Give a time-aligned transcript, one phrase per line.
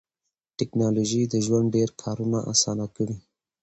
[0.57, 3.15] ټکنالوژي د ژوند ډېر کارونه اسانه کړي